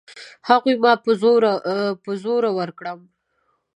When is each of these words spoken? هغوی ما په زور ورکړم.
هغوی 0.49 0.75
ما 0.83 0.93
په 2.07 2.11
زور 2.23 2.43
ورکړم. 2.59 2.99